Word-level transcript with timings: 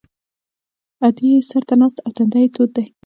ادې 1.07 1.25
یې 1.33 1.39
سر 1.49 1.63
ته 1.67 1.73
ناسته 1.81 1.99
ده 2.01 2.05
او 2.07 2.11
تندی 2.17 2.39
یې 2.43 2.47
تود 2.55 2.69
دی 2.75 2.85